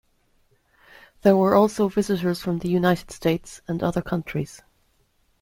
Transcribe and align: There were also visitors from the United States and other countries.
There 1.21 1.37
were 1.37 1.53
also 1.53 1.87
visitors 1.87 2.41
from 2.41 2.57
the 2.57 2.67
United 2.69 3.11
States 3.11 3.61
and 3.67 3.83
other 3.83 4.01
countries. 4.01 4.63